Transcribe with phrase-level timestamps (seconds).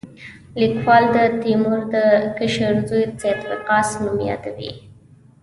[0.59, 1.95] لیکوال د تیمور د
[2.37, 4.71] کشر زوی سعد وقاص نوم یادوي.